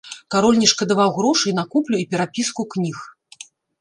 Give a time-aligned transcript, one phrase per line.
[0.35, 2.97] Кароль не шкадаваў грошай на куплю і перапіску кніг.